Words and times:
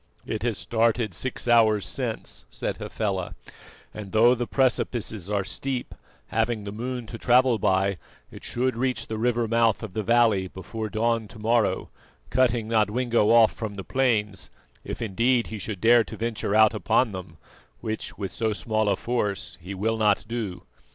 "It 0.25 0.41
has 0.41 0.57
started 0.57 1.13
six 1.13 1.47
hours 1.47 1.85
since," 1.85 2.45
said 2.49 2.77
Hafela, 2.77 3.35
"and 3.93 4.13
though 4.13 4.33
the 4.33 4.47
precipices 4.47 5.29
are 5.29 5.43
steep, 5.43 5.93
having 6.29 6.63
the 6.63 6.71
moon 6.71 7.05
to 7.05 7.19
travel 7.19 7.59
by, 7.59 7.99
it 8.31 8.43
should 8.43 8.75
reach 8.75 9.05
the 9.05 9.19
river 9.19 9.47
mouth 9.47 9.83
of 9.83 9.93
the 9.93 10.01
valley 10.01 10.47
before 10.47 10.89
dawn 10.89 11.27
to 11.27 11.37
morrow, 11.37 11.89
cutting 12.31 12.67
Nodwengo 12.67 13.29
off 13.29 13.53
from 13.53 13.75
the 13.75 13.83
plains, 13.83 14.49
if 14.83 15.03
indeed 15.03 15.45
he 15.53 15.59
should 15.59 15.79
dare 15.79 16.03
to 16.05 16.17
venture 16.17 16.55
out 16.55 16.73
upon 16.73 17.11
them, 17.11 17.37
which, 17.79 18.17
with 18.17 18.31
so 18.33 18.53
small 18.53 18.89
a 18.89 18.95
force, 18.95 19.59
he 19.61 19.75
will 19.75 19.97
not 19.97 20.25
do. 20.27 20.63